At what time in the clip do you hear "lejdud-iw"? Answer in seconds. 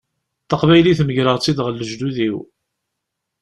1.75-2.37